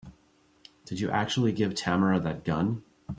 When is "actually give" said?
1.11-1.75